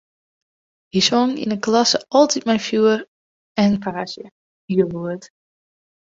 [0.95, 3.01] Hy song yn 'e klasse altyd mei fjoer
[3.65, 4.25] en faasje,
[4.69, 5.21] hiel lûd.